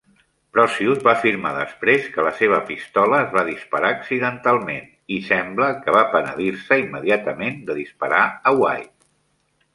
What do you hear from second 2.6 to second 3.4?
pistola es